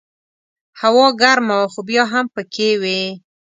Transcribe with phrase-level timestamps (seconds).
[0.81, 3.01] هوا ګرمه وه خو بیا هم پکې وې.